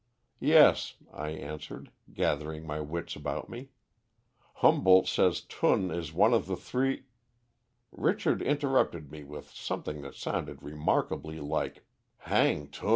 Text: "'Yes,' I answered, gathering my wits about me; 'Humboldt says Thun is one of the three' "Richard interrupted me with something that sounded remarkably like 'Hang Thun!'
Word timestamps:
"'Yes,' 0.39 0.95
I 1.13 1.29
answered, 1.29 1.91
gathering 2.11 2.65
my 2.65 2.79
wits 2.79 3.15
about 3.15 3.49
me; 3.51 3.69
'Humboldt 4.55 5.07
says 5.07 5.41
Thun 5.41 5.91
is 5.91 6.11
one 6.11 6.33
of 6.33 6.47
the 6.47 6.55
three' 6.55 7.03
"Richard 7.91 8.41
interrupted 8.41 9.11
me 9.11 9.23
with 9.23 9.51
something 9.51 10.01
that 10.01 10.15
sounded 10.15 10.63
remarkably 10.63 11.39
like 11.39 11.85
'Hang 12.17 12.65
Thun!' 12.65 12.89